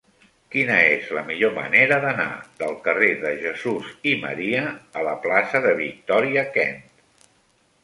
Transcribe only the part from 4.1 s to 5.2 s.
i Maria a la